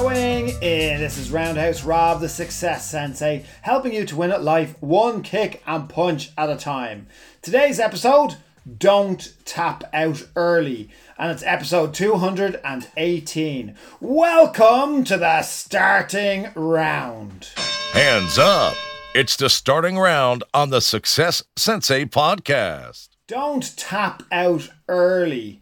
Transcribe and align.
Bowing 0.00 0.50
in. 0.50 0.56
Eh, 0.62 0.96
this 0.96 1.18
is 1.18 1.32
Roundhouse 1.32 1.82
Rob, 1.82 2.20
the 2.20 2.28
Success 2.28 2.88
Sensei, 2.88 3.44
helping 3.62 3.92
you 3.92 4.04
to 4.04 4.14
win 4.14 4.30
at 4.30 4.44
life 4.44 4.80
one 4.80 5.24
kick 5.24 5.60
and 5.66 5.88
punch 5.88 6.30
at 6.38 6.48
a 6.48 6.54
time. 6.54 7.08
Today's 7.42 7.80
episode 7.80 8.36
Don't 8.78 9.34
Tap 9.44 9.82
Out 9.92 10.24
Early, 10.36 10.88
and 11.18 11.32
it's 11.32 11.42
episode 11.42 11.94
218. 11.94 13.74
Welcome 14.00 15.02
to 15.02 15.16
the 15.16 15.42
starting 15.42 16.52
round. 16.54 17.48
Hands 17.92 18.38
up. 18.38 18.76
It's 19.16 19.34
the 19.34 19.50
starting 19.50 19.98
round 19.98 20.44
on 20.54 20.70
the 20.70 20.80
Success 20.80 21.42
Sensei 21.56 22.04
podcast. 22.04 23.08
Don't 23.26 23.76
tap 23.76 24.22
out 24.30 24.68
early. 24.86 25.60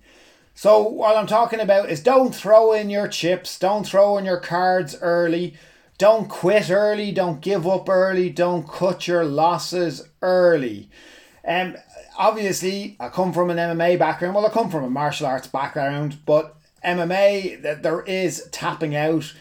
So, 0.59 0.89
what 0.89 1.19
I'm 1.19 1.27
talking 1.27 1.61
about 1.61 1.91
is 1.91 2.03
don't 2.03 2.35
throw 2.35 2.73
in 2.73 2.89
your 2.89 3.09
chips, 3.09 3.59
don't 3.59 3.87
throw 3.87 4.17
in 4.17 4.25
your 4.25 4.41
cards 4.41 4.97
early, 5.03 5.53
don't 5.99 6.31
quit 6.31 6.71
early, 6.71 7.13
don't 7.13 7.43
give 7.43 7.67
up 7.67 7.91
early, 7.91 8.31
don't 8.31 8.67
cut 8.67 9.07
your 9.07 9.23
losses 9.23 10.09
early. 10.23 10.89
Um, 11.47 11.77
obviously, 12.17 12.97
I 12.99 13.11
come 13.11 13.35
from 13.35 13.51
an 13.51 13.59
MMA 13.59 13.99
background. 13.99 14.35
Well, 14.35 14.47
I 14.47 14.49
come 14.49 14.71
from 14.71 14.85
a 14.85 14.89
martial 14.89 15.27
arts 15.27 15.47
background, 15.47 16.21
but 16.25 16.57
MMA, 16.83 17.61
that 17.61 17.83
there 17.83 18.01
is 18.01 18.49
tapping 18.51 18.97
out, 18.97 19.35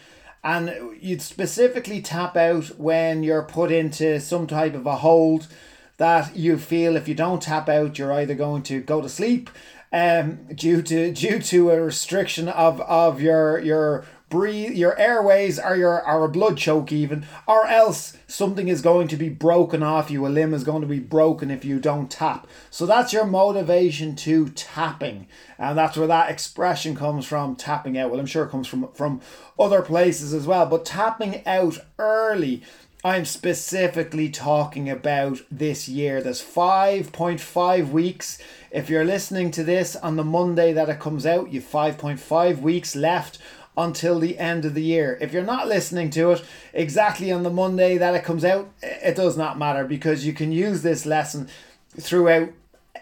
and 0.44 0.98
you'd 1.00 1.22
specifically 1.22 2.02
tap 2.02 2.36
out 2.36 2.78
when 2.78 3.22
you're 3.22 3.42
put 3.42 3.72
into 3.72 4.20
some 4.20 4.46
type 4.46 4.74
of 4.74 4.84
a 4.84 4.96
hold 4.96 5.48
that 5.96 6.36
you 6.36 6.58
feel 6.58 6.96
if 6.96 7.08
you 7.08 7.14
don't 7.14 7.42
tap 7.42 7.68
out, 7.68 7.98
you're 7.98 8.12
either 8.12 8.34
going 8.34 8.62
to 8.64 8.80
go 8.80 9.00
to 9.00 9.08
sleep 9.08 9.50
um, 9.92 10.46
due 10.54 10.82
to 10.82 11.12
due 11.12 11.40
to 11.40 11.70
a 11.70 11.80
restriction 11.80 12.48
of, 12.48 12.80
of 12.82 13.20
your 13.20 13.58
your 13.58 14.04
breathe 14.28 14.72
your 14.72 14.98
airways 14.98 15.56
or 15.56 15.76
your 15.76 16.04
or 16.04 16.24
a 16.24 16.28
blood 16.28 16.56
choke 16.56 16.90
even 16.90 17.24
or 17.46 17.64
else 17.66 18.16
something 18.26 18.66
is 18.66 18.82
going 18.82 19.06
to 19.06 19.16
be 19.16 19.28
broken 19.28 19.84
off 19.84 20.10
you 20.10 20.26
a 20.26 20.28
limb 20.28 20.52
is 20.52 20.64
going 20.64 20.82
to 20.82 20.88
be 20.88 20.98
broken 20.98 21.48
if 21.48 21.64
you 21.64 21.78
don't 21.78 22.10
tap. 22.10 22.46
So 22.68 22.86
that's 22.86 23.12
your 23.12 23.24
motivation 23.24 24.16
to 24.16 24.48
tapping 24.48 25.28
and 25.58 25.78
that's 25.78 25.96
where 25.96 26.08
that 26.08 26.30
expression 26.30 26.96
comes 26.96 27.24
from 27.24 27.54
tapping 27.54 27.96
out. 27.96 28.10
Well 28.10 28.18
i'm 28.18 28.26
sure 28.26 28.44
it 28.44 28.50
comes 28.50 28.66
from 28.66 28.88
from 28.94 29.20
other 29.60 29.80
places 29.80 30.34
as 30.34 30.46
well 30.46 30.66
but 30.66 30.84
tapping 30.84 31.46
out 31.46 31.78
early 31.96 32.64
I'm 33.06 33.24
specifically 33.24 34.28
talking 34.30 34.90
about 34.90 35.38
this 35.48 35.88
year. 35.88 36.20
There's 36.20 36.42
5.5 36.42 37.90
weeks. 37.90 38.38
If 38.72 38.90
you're 38.90 39.04
listening 39.04 39.52
to 39.52 39.62
this 39.62 39.94
on 39.94 40.16
the 40.16 40.24
Monday 40.24 40.72
that 40.72 40.88
it 40.88 40.98
comes 40.98 41.24
out, 41.24 41.52
you've 41.52 41.70
5.5 41.70 42.60
weeks 42.60 42.96
left 42.96 43.38
until 43.76 44.18
the 44.18 44.40
end 44.40 44.64
of 44.64 44.74
the 44.74 44.82
year. 44.82 45.16
If 45.20 45.32
you're 45.32 45.44
not 45.44 45.68
listening 45.68 46.10
to 46.10 46.32
it 46.32 46.44
exactly 46.74 47.30
on 47.30 47.44
the 47.44 47.50
Monday 47.50 47.96
that 47.96 48.16
it 48.16 48.24
comes 48.24 48.44
out, 48.44 48.70
it 48.82 49.14
does 49.14 49.36
not 49.36 49.56
matter 49.56 49.84
because 49.84 50.26
you 50.26 50.32
can 50.32 50.50
use 50.50 50.82
this 50.82 51.06
lesson 51.06 51.48
throughout 51.96 52.48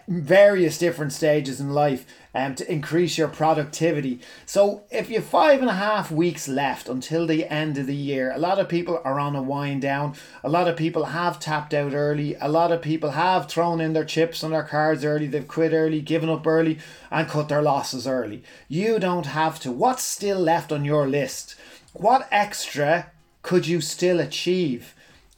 various 0.07 0.77
different 0.77 1.13
stages 1.13 1.59
in 1.59 1.73
life 1.73 2.05
um, 2.33 2.53
to 2.55 2.71
increase 2.71 3.17
your 3.17 3.27
productivity. 3.27 4.19
So, 4.45 4.83
if 4.91 5.09
you 5.09 5.15
have 5.15 5.25
five 5.25 5.61
and 5.61 5.69
a 5.69 5.75
half 5.75 6.11
weeks 6.11 6.47
left 6.47 6.89
until 6.89 7.25
the 7.25 7.45
end 7.45 7.77
of 7.77 7.87
the 7.87 7.95
year, 7.95 8.31
a 8.31 8.37
lot 8.37 8.59
of 8.59 8.67
people 8.67 9.01
are 9.03 9.19
on 9.19 9.35
a 9.35 9.41
wind 9.41 9.81
down. 9.81 10.15
A 10.43 10.49
lot 10.49 10.67
of 10.67 10.75
people 10.75 11.05
have 11.05 11.39
tapped 11.39 11.73
out 11.73 11.93
early. 11.93 12.35
A 12.41 12.49
lot 12.49 12.71
of 12.71 12.81
people 12.81 13.11
have 13.11 13.47
thrown 13.47 13.79
in 13.79 13.93
their 13.93 14.05
chips 14.05 14.43
on 14.43 14.51
their 14.51 14.63
cards 14.63 15.05
early. 15.05 15.27
They've 15.27 15.47
quit 15.47 15.71
early, 15.71 16.01
given 16.01 16.29
up 16.29 16.45
early, 16.45 16.79
and 17.09 17.27
cut 17.27 17.47
their 17.47 17.61
losses 17.61 18.05
early. 18.05 18.43
You 18.67 18.99
don't 18.99 19.27
have 19.27 19.59
to. 19.61 19.71
What's 19.71 20.03
still 20.03 20.39
left 20.39 20.71
on 20.71 20.83
your 20.83 21.07
list? 21.07 21.55
What 21.93 22.27
extra 22.31 23.11
could 23.41 23.67
you 23.67 23.79
still 23.79 24.19
achieve? 24.19 24.93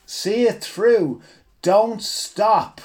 See 0.07 0.47
it 0.47 0.63
through. 0.63 1.21
Don't 1.61 2.01
stop 2.01 2.81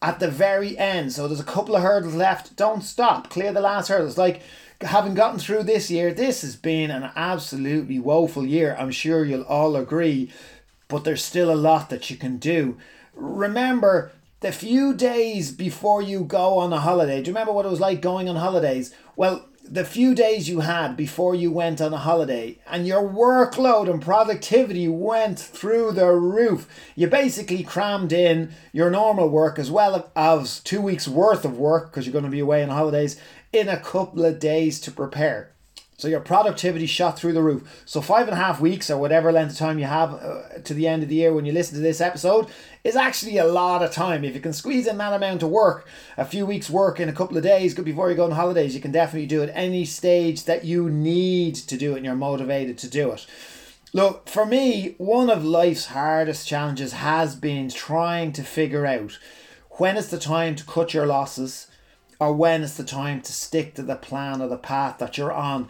at 0.00 0.20
the 0.20 0.30
very 0.30 0.76
end. 0.78 1.12
So 1.12 1.26
there's 1.26 1.40
a 1.40 1.44
couple 1.44 1.76
of 1.76 1.82
hurdles 1.82 2.14
left. 2.14 2.56
Don't 2.56 2.82
stop. 2.82 3.30
Clear 3.30 3.52
the 3.52 3.60
last 3.60 3.88
hurdles. 3.88 4.18
Like 4.18 4.42
having 4.80 5.14
gotten 5.14 5.38
through 5.38 5.64
this 5.64 5.90
year, 5.90 6.12
this 6.12 6.42
has 6.42 6.56
been 6.56 6.90
an 6.90 7.10
absolutely 7.16 7.98
woeful 7.98 8.46
year. 8.46 8.76
I'm 8.78 8.90
sure 8.90 9.24
you'll 9.24 9.42
all 9.42 9.76
agree. 9.76 10.30
But 10.86 11.04
there's 11.04 11.24
still 11.24 11.52
a 11.52 11.54
lot 11.54 11.90
that 11.90 12.08
you 12.08 12.16
can 12.16 12.38
do. 12.38 12.78
Remember, 13.14 14.12
the 14.40 14.52
few 14.52 14.94
days 14.94 15.50
before 15.50 16.00
you 16.00 16.24
go 16.24 16.58
on 16.58 16.72
a 16.72 16.80
holiday, 16.80 17.20
do 17.20 17.28
you 17.28 17.34
remember 17.34 17.52
what 17.52 17.66
it 17.66 17.70
was 17.70 17.80
like 17.80 18.00
going 18.00 18.28
on 18.28 18.36
holidays? 18.36 18.94
Well, 19.16 19.44
the 19.70 19.84
few 19.84 20.14
days 20.14 20.48
you 20.48 20.60
had 20.60 20.96
before 20.96 21.34
you 21.34 21.50
went 21.52 21.80
on 21.80 21.92
a 21.92 21.98
holiday 21.98 22.58
and 22.66 22.86
your 22.86 23.02
workload 23.02 23.90
and 23.90 24.00
productivity 24.00 24.88
went 24.88 25.38
through 25.38 25.92
the 25.92 26.10
roof. 26.10 26.66
You 26.96 27.06
basically 27.08 27.62
crammed 27.62 28.12
in 28.12 28.52
your 28.72 28.90
normal 28.90 29.28
work 29.28 29.58
as 29.58 29.70
well 29.70 30.10
as 30.16 30.60
two 30.60 30.80
weeks 30.80 31.06
worth 31.06 31.44
of 31.44 31.58
work 31.58 31.90
because 31.90 32.06
you're 32.06 32.12
going 32.12 32.24
to 32.24 32.30
be 32.30 32.40
away 32.40 32.62
on 32.62 32.70
holidays 32.70 33.20
in 33.52 33.68
a 33.68 33.78
couple 33.80 34.24
of 34.24 34.38
days 34.38 34.80
to 34.80 34.90
prepare. 34.90 35.52
So 35.98 36.06
your 36.06 36.20
productivity 36.20 36.86
shot 36.86 37.18
through 37.18 37.32
the 37.32 37.42
roof. 37.42 37.82
So 37.84 38.00
five 38.00 38.28
and 38.28 38.32
a 38.32 38.40
half 38.40 38.60
weeks 38.60 38.88
or 38.88 38.96
whatever 38.98 39.32
length 39.32 39.50
of 39.50 39.58
time 39.58 39.80
you 39.80 39.86
have 39.86 40.14
uh, 40.14 40.42
to 40.62 40.72
the 40.72 40.86
end 40.86 41.02
of 41.02 41.08
the 41.08 41.16
year 41.16 41.34
when 41.34 41.44
you 41.44 41.50
listen 41.50 41.74
to 41.74 41.80
this 41.80 42.00
episode 42.00 42.46
is 42.84 42.94
actually 42.94 43.36
a 43.36 43.44
lot 43.44 43.82
of 43.82 43.90
time. 43.90 44.22
If 44.22 44.36
you 44.36 44.40
can 44.40 44.52
squeeze 44.52 44.86
in 44.86 44.96
that 44.98 45.12
amount 45.12 45.42
of 45.42 45.50
work, 45.50 45.88
a 46.16 46.24
few 46.24 46.46
weeks 46.46 46.70
work 46.70 47.00
in 47.00 47.08
a 47.08 47.12
couple 47.12 47.36
of 47.36 47.42
days 47.42 47.74
before 47.74 48.10
you 48.10 48.16
go 48.16 48.26
on 48.26 48.30
holidays, 48.30 48.76
you 48.76 48.80
can 48.80 48.92
definitely 48.92 49.26
do 49.26 49.42
it 49.42 49.50
any 49.52 49.84
stage 49.84 50.44
that 50.44 50.64
you 50.64 50.88
need 50.88 51.56
to 51.56 51.76
do 51.76 51.94
it 51.94 51.96
and 51.96 52.04
you're 52.04 52.14
motivated 52.14 52.78
to 52.78 52.88
do 52.88 53.10
it. 53.10 53.26
Look, 53.92 54.28
for 54.28 54.46
me, 54.46 54.94
one 54.98 55.28
of 55.28 55.44
life's 55.44 55.86
hardest 55.86 56.46
challenges 56.46 56.92
has 56.92 57.34
been 57.34 57.70
trying 57.70 58.30
to 58.34 58.44
figure 58.44 58.86
out 58.86 59.18
when 59.70 59.96
is 59.96 60.10
the 60.10 60.18
time 60.18 60.54
to 60.54 60.64
cut 60.64 60.94
your 60.94 61.06
losses 61.06 61.66
or 62.20 62.32
when 62.32 62.62
is 62.62 62.76
the 62.76 62.84
time 62.84 63.20
to 63.22 63.32
stick 63.32 63.74
to 63.74 63.82
the 63.82 63.96
plan 63.96 64.42
or 64.42 64.48
the 64.48 64.56
path 64.56 64.98
that 64.98 65.16
you're 65.16 65.32
on. 65.32 65.68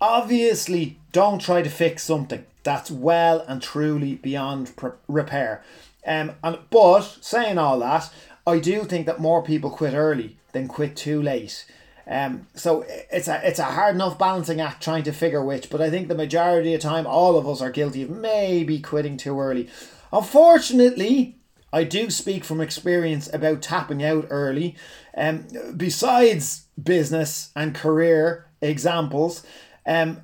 Obviously, 0.00 0.98
don't 1.12 1.40
try 1.40 1.62
to 1.62 1.70
fix 1.70 2.04
something 2.04 2.44
that's 2.62 2.90
well 2.90 3.44
and 3.48 3.62
truly 3.62 4.16
beyond 4.16 4.76
pr- 4.76 4.88
repair. 5.08 5.62
Um, 6.06 6.32
and 6.44 6.58
but 6.70 7.18
saying 7.20 7.58
all 7.58 7.78
that, 7.80 8.10
I 8.46 8.58
do 8.58 8.84
think 8.84 9.06
that 9.06 9.20
more 9.20 9.42
people 9.42 9.70
quit 9.70 9.94
early 9.94 10.36
than 10.52 10.68
quit 10.68 10.96
too 10.96 11.20
late. 11.20 11.66
Um, 12.06 12.46
so 12.54 12.84
it's 13.10 13.28
a 13.28 13.46
it's 13.46 13.58
a 13.58 13.64
hard 13.64 13.94
enough 13.94 14.18
balancing 14.18 14.60
act 14.60 14.82
trying 14.82 15.02
to 15.04 15.12
figure 15.12 15.44
which, 15.44 15.68
but 15.68 15.80
I 15.80 15.90
think 15.90 16.08
the 16.08 16.14
majority 16.14 16.72
of 16.74 16.80
time 16.80 17.06
all 17.06 17.36
of 17.36 17.46
us 17.46 17.60
are 17.60 17.70
guilty 17.70 18.02
of 18.02 18.10
maybe 18.10 18.78
quitting 18.80 19.16
too 19.16 19.38
early. 19.38 19.68
Unfortunately, 20.12 21.37
I 21.72 21.84
do 21.84 22.10
speak 22.10 22.44
from 22.44 22.60
experience 22.60 23.32
about 23.32 23.62
tapping 23.62 24.02
out 24.02 24.26
early. 24.30 24.76
Um, 25.16 25.46
besides 25.76 26.66
business 26.82 27.50
and 27.54 27.74
career 27.74 28.46
examples, 28.60 29.44
um, 29.86 30.22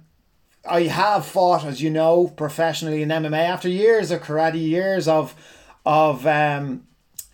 I 0.68 0.82
have 0.82 1.26
fought, 1.26 1.64
as 1.64 1.82
you 1.82 1.90
know, 1.90 2.28
professionally 2.28 3.02
in 3.02 3.10
MMA 3.10 3.46
after 3.46 3.68
years 3.68 4.10
of 4.10 4.22
karate, 4.22 4.60
years 4.60 5.06
of 5.06 5.34
of 5.84 6.26
um, 6.26 6.86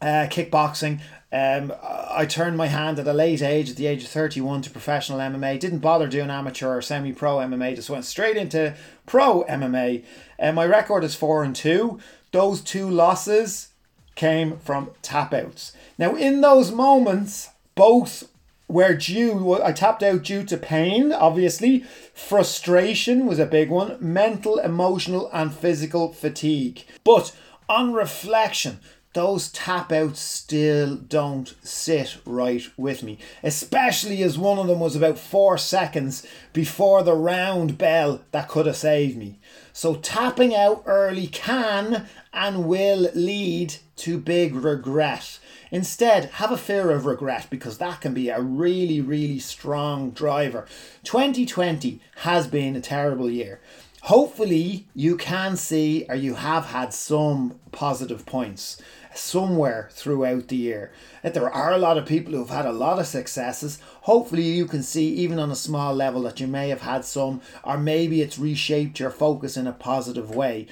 uh, 0.02 0.26
kickboxing. 0.28 1.00
Um, 1.32 1.72
I 1.82 2.26
turned 2.26 2.56
my 2.56 2.66
hand 2.66 2.98
at 2.98 3.06
a 3.06 3.12
late 3.12 3.40
age, 3.40 3.70
at 3.70 3.76
the 3.76 3.86
age 3.86 4.02
of 4.02 4.10
31, 4.10 4.62
to 4.62 4.70
professional 4.70 5.20
MMA. 5.20 5.60
Didn't 5.60 5.78
bother 5.78 6.08
doing 6.08 6.28
amateur 6.28 6.76
or 6.76 6.82
semi 6.82 7.12
pro 7.12 7.36
MMA, 7.36 7.76
just 7.76 7.88
went 7.88 8.04
straight 8.04 8.36
into 8.36 8.74
pro 9.06 9.44
MMA. 9.44 10.04
And 10.40 10.56
my 10.56 10.66
record 10.66 11.04
is 11.04 11.14
4 11.14 11.44
and 11.44 11.54
2. 11.54 12.00
Those 12.32 12.60
two 12.60 12.90
losses 12.90 13.69
came 14.14 14.58
from 14.58 14.90
tap 15.02 15.32
outs. 15.32 15.72
Now, 15.98 16.14
in 16.14 16.40
those 16.40 16.72
moments, 16.72 17.50
both 17.74 18.28
were 18.68 18.94
due, 18.94 19.60
I 19.62 19.72
tapped 19.72 20.02
out 20.02 20.22
due 20.22 20.44
to 20.44 20.56
pain, 20.56 21.12
obviously. 21.12 21.84
Frustration 22.14 23.26
was 23.26 23.38
a 23.38 23.46
big 23.46 23.68
one, 23.68 23.96
mental, 24.00 24.58
emotional, 24.58 25.28
and 25.32 25.52
physical 25.52 26.12
fatigue. 26.12 26.84
But 27.04 27.34
on 27.68 27.92
reflection, 27.92 28.80
those 29.12 29.50
tap 29.50 29.90
outs 29.90 30.20
still 30.20 30.94
don't 30.94 31.54
sit 31.62 32.18
right 32.24 32.62
with 32.76 33.02
me, 33.02 33.18
especially 33.42 34.22
as 34.22 34.38
one 34.38 34.58
of 34.58 34.68
them 34.68 34.78
was 34.78 34.94
about 34.94 35.18
four 35.18 35.58
seconds 35.58 36.24
before 36.52 37.02
the 37.02 37.14
round 37.14 37.76
bell 37.76 38.20
that 38.30 38.48
could 38.48 38.66
have 38.66 38.76
saved 38.76 39.18
me. 39.18 39.40
So, 39.72 39.96
tapping 39.96 40.54
out 40.54 40.84
early 40.86 41.26
can 41.26 42.06
and 42.32 42.66
will 42.66 43.10
lead 43.14 43.76
to 43.96 44.18
big 44.18 44.54
regret. 44.54 45.40
Instead, 45.72 46.26
have 46.32 46.52
a 46.52 46.56
fear 46.56 46.90
of 46.90 47.06
regret 47.06 47.46
because 47.50 47.78
that 47.78 48.00
can 48.00 48.14
be 48.14 48.28
a 48.28 48.40
really, 48.40 49.00
really 49.00 49.38
strong 49.38 50.10
driver. 50.10 50.66
2020 51.04 52.00
has 52.16 52.46
been 52.46 52.76
a 52.76 52.80
terrible 52.80 53.30
year. 53.30 53.60
Hopefully, 54.04 54.86
you 54.94 55.16
can 55.16 55.56
see 55.56 56.06
or 56.08 56.14
you 56.14 56.34
have 56.34 56.66
had 56.66 56.94
some 56.94 57.60
positive 57.70 58.24
points 58.24 58.80
somewhere 59.14 59.88
throughout 59.92 60.48
the 60.48 60.56
year. 60.56 60.92
That 61.22 61.34
there 61.34 61.50
are 61.50 61.72
a 61.72 61.78
lot 61.78 61.98
of 61.98 62.06
people 62.06 62.32
who've 62.32 62.48
had 62.48 62.66
a 62.66 62.72
lot 62.72 62.98
of 62.98 63.06
successes. 63.06 63.78
Hopefully, 64.02 64.42
you 64.42 64.66
can 64.66 64.82
see, 64.82 65.08
even 65.08 65.38
on 65.38 65.50
a 65.50 65.56
small 65.56 65.94
level, 65.94 66.22
that 66.22 66.40
you 66.40 66.46
may 66.46 66.68
have 66.68 66.82
had 66.82 67.04
some, 67.04 67.40
or 67.64 67.78
maybe 67.78 68.22
it's 68.22 68.38
reshaped 68.38 69.00
your 69.00 69.10
focus 69.10 69.56
in 69.56 69.66
a 69.66 69.72
positive 69.72 70.34
way. 70.34 70.66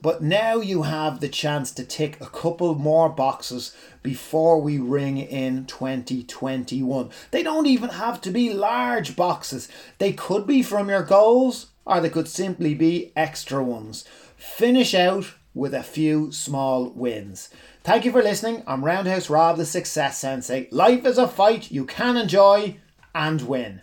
But 0.00 0.22
now 0.22 0.56
you 0.56 0.82
have 0.82 1.20
the 1.20 1.28
chance 1.28 1.70
to 1.72 1.84
tick 1.84 2.20
a 2.20 2.26
couple 2.26 2.74
more 2.74 3.08
boxes 3.08 3.74
before 4.02 4.60
we 4.60 4.78
ring 4.78 5.18
in 5.18 5.64
2021. 5.66 7.10
They 7.30 7.42
don't 7.44 7.66
even 7.66 7.90
have 7.90 8.20
to 8.22 8.30
be 8.30 8.52
large 8.52 9.14
boxes, 9.14 9.68
they 9.98 10.12
could 10.12 10.46
be 10.46 10.62
from 10.62 10.88
your 10.88 11.04
goals 11.04 11.66
or 11.84 12.00
they 12.00 12.10
could 12.10 12.28
simply 12.28 12.74
be 12.74 13.12
extra 13.16 13.62
ones. 13.62 14.04
Finish 14.36 14.94
out 14.94 15.34
with 15.54 15.74
a 15.74 15.82
few 15.82 16.32
small 16.32 16.90
wins. 16.90 17.48
Thank 17.84 18.04
you 18.04 18.12
for 18.12 18.22
listening. 18.22 18.62
I'm 18.66 18.84
Roundhouse 18.84 19.28
Rob, 19.28 19.56
the 19.56 19.66
Success 19.66 20.18
Sensei. 20.18 20.68
Life 20.70 21.04
is 21.04 21.18
a 21.18 21.28
fight 21.28 21.70
you 21.70 21.84
can 21.84 22.16
enjoy 22.16 22.76
and 23.14 23.42
win. 23.42 23.82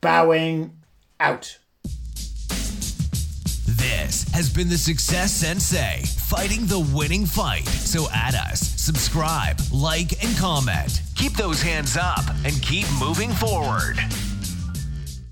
Bowing 0.00 0.78
out. 1.18 1.58
This 3.66 4.24
has 4.32 4.52
been 4.52 4.68
the 4.68 4.78
Success 4.78 5.32
Sensei, 5.32 6.02
fighting 6.28 6.66
the 6.66 6.80
winning 6.94 7.26
fight. 7.26 7.66
So 7.66 8.08
add 8.12 8.34
us, 8.34 8.60
subscribe, 8.60 9.58
like, 9.72 10.22
and 10.24 10.36
comment. 10.36 11.02
Keep 11.16 11.32
those 11.34 11.62
hands 11.62 11.96
up 11.96 12.24
and 12.44 12.60
keep 12.62 12.86
moving 13.00 13.30
forward. 13.30 13.98